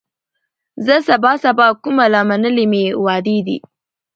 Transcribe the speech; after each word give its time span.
زه 0.85 0.95
سبا 1.09 1.31
سبا 1.43 1.67
کومه 1.83 2.05
لا 2.13 2.21
منلي 2.29 2.65
مي 2.71 2.83
وعدې 3.03 3.37
دي 3.47 3.57